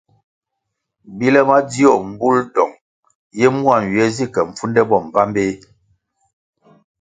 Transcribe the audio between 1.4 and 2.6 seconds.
madzio mbul